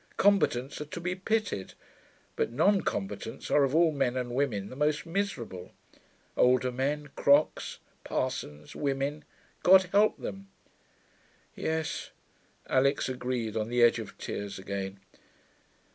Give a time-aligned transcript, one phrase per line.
[0.17, 1.75] Combatants are to be pitied;
[2.35, 5.73] but non combatants are of all men and women the most miserable.
[6.35, 9.23] Older men, crocks, parsons, women
[9.61, 10.47] God help them.'
[11.53, 12.09] 'Yes,'
[12.65, 14.99] Alix agreed, on the edge of tears again.